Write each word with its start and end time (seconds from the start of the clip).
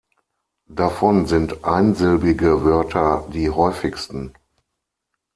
Davon 0.67 1.27
sind 1.27 1.63
einsilbige 1.63 2.65
Wörter 2.65 3.27
die 3.31 3.51
häufigsten. 3.51 4.33